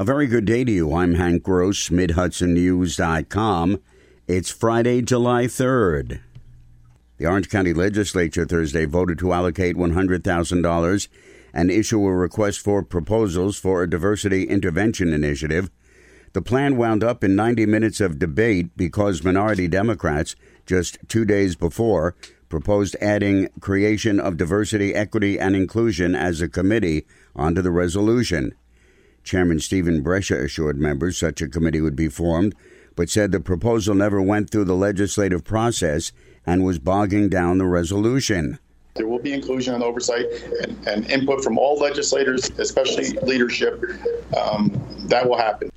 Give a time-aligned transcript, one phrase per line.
[0.00, 0.94] A very good day to you.
[0.94, 3.82] I'm Hank Gross, MidHudsonNews.com.
[4.26, 6.20] It's Friday, July 3rd.
[7.18, 11.08] The Orange County Legislature Thursday voted to allocate $100,000
[11.52, 15.70] and issue a request for proposals for a diversity intervention initiative.
[16.32, 21.56] The plan wound up in 90 minutes of debate because minority Democrats, just two days
[21.56, 22.16] before,
[22.48, 27.04] proposed adding creation of diversity, equity, and inclusion as a committee
[27.36, 28.54] onto the resolution.
[29.24, 32.54] Chairman Stephen Brescia assured members such a committee would be formed,
[32.96, 36.12] but said the proposal never went through the legislative process
[36.46, 38.58] and was bogging down the resolution.
[38.94, 40.26] There will be inclusion and oversight
[40.62, 43.82] and, and input from all legislators, especially leadership.
[44.36, 44.70] Um,
[45.08, 45.70] that will happen.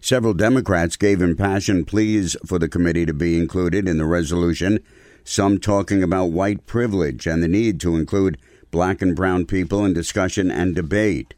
[0.00, 4.80] Several Democrats gave impassioned pleas for the committee to be included in the resolution,
[5.24, 8.38] some talking about white privilege and the need to include
[8.70, 11.34] black and brown people in discussion and debate.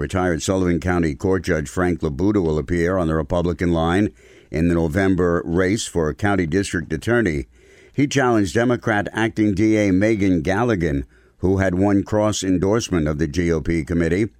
[0.00, 4.14] Retired Sullivan County Court Judge Frank LaBuda will appear on the Republican line
[4.50, 7.48] in the November race for county district attorney.
[7.92, 11.04] He challenged Democrat acting DA Megan Galligan,
[11.40, 14.30] who had won cross endorsement of the GOP committee.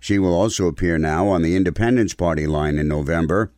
[0.00, 3.52] She will also appear now on the Independence Party line in November.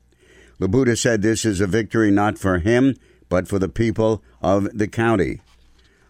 [0.60, 2.96] LaBuda said this is a victory not for him,
[3.28, 5.40] but for the people of the county.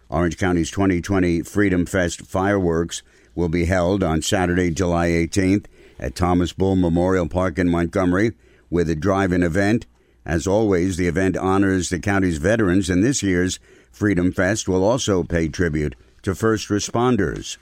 [0.09, 3.03] Orange County's 2020 Freedom Fest fireworks
[3.35, 5.65] will be held on Saturday, July 18th
[5.99, 8.33] at Thomas Bull Memorial Park in Montgomery
[8.69, 9.85] with a drive in event.
[10.25, 13.59] As always, the event honors the county's veterans, and this year's
[13.91, 17.57] Freedom Fest will also pay tribute to first responders.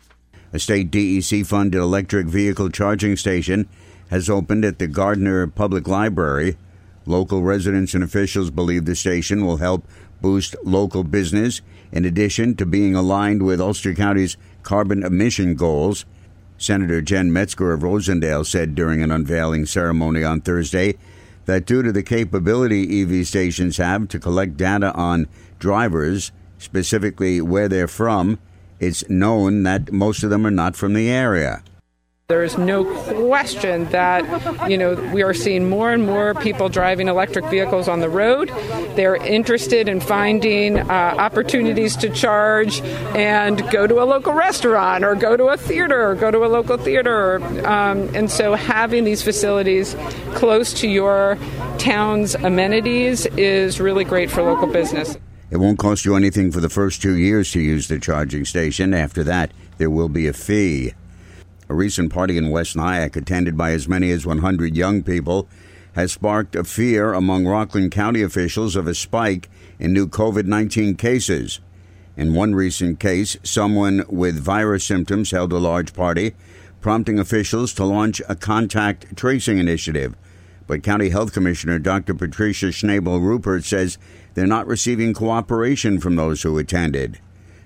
[0.52, 3.68] A state DEC funded electric vehicle charging station
[4.10, 6.58] has opened at the Gardiner Public Library.
[7.06, 9.86] Local residents and officials believe the station will help
[10.22, 16.06] boost local business in addition to being aligned with Ulster County's carbon emission goals.
[16.58, 20.96] Senator Jen Metzger of Rosendale said during an unveiling ceremony on Thursday
[21.46, 25.28] that due to the capability EV stations have to collect data on
[25.60, 28.40] drivers, specifically where they're from,
[28.80, 31.62] it's known that most of them are not from the area.
[32.30, 32.86] There is no
[33.26, 38.00] question that, you know, we are seeing more and more people driving electric vehicles on
[38.00, 38.48] the road.
[38.96, 42.80] They're interested in finding uh, opportunities to charge
[43.14, 46.48] and go to a local restaurant or go to a theater or go to a
[46.48, 47.44] local theater.
[47.68, 49.94] Um, and so having these facilities
[50.34, 51.38] close to your
[51.78, 55.18] town's amenities is really great for local business.
[55.52, 58.94] It won't cost you anything for the first two years to use the charging station.
[58.94, 60.94] After that, there will be a fee.
[61.74, 65.50] A recent party in West Nyack, attended by as many as 100 young people,
[65.94, 70.94] has sparked a fear among Rockland County officials of a spike in new COVID 19
[70.98, 71.62] cases.
[72.16, 76.36] In one recent case, someone with virus symptoms held a large party,
[76.80, 80.16] prompting officials to launch a contact tracing initiative.
[80.68, 82.14] But County Health Commissioner Dr.
[82.14, 83.98] Patricia Schnabel Ruppert says
[84.36, 87.20] they're not receiving cooperation from those who attended.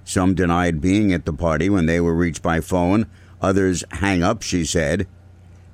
[0.05, 3.07] Some denied being at the party when they were reached by phone.
[3.41, 5.07] Others hang up, she said.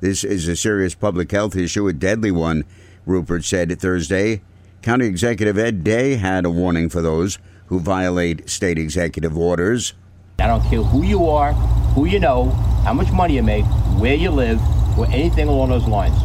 [0.02, 2.66] This is a serious public health issue, a deadly one,
[3.08, 4.42] Ruppert said Thursday.
[4.82, 9.94] County Executive Ed Day had a warning for those who violate state executive orders.
[10.40, 11.54] I don't care who you are,
[11.94, 12.50] who you know,
[12.84, 13.66] how much money you make,
[13.98, 14.60] where you live,
[14.98, 16.18] or anything along those lines.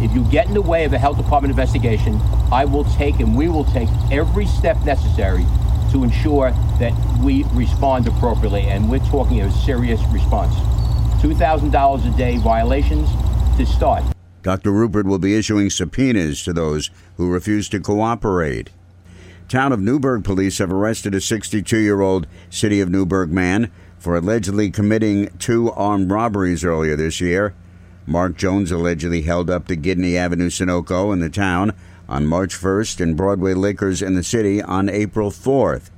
[0.00, 2.18] If you get in the way of a health department investigation,
[2.50, 5.44] I will take and we will take every step necessary
[5.92, 8.62] to ensure that we respond appropriately.
[8.62, 10.54] And we're talking a serious response.
[11.18, 13.08] $2,000 a day violations
[13.56, 14.04] to start.
[14.42, 14.70] Dr.
[14.70, 18.70] Ruppert will be issuing subpoenas to those who refuse to cooperate.
[19.48, 24.16] Town of Newburgh police have arrested a 62 year old City of Newburgh man for
[24.16, 27.54] allegedly committing two armed robberies earlier this year.
[28.06, 31.74] Mark Jones allegedly held up the Gidney Avenue Sunoco in the town
[32.08, 35.90] on March 1st and Broadway Liquors in the city on April 4th.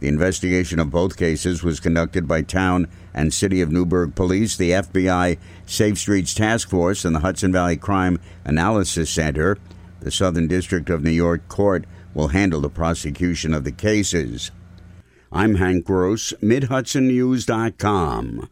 [0.00, 4.70] The investigation of both cases was conducted by Town and City of Newburgh Police, the
[4.70, 9.58] FBI Safe Streets Task Force, and the Hudson Valley Crime Analysis Center.
[10.00, 11.84] The Southern District of New York Court
[12.14, 14.50] will handle the prosecution of the cases.
[15.30, 18.48] I'm Hank Gross, MidHudsonNews.com.